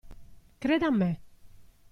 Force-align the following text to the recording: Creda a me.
Creda 0.65 0.87
a 0.95 0.97
me. 0.99 1.11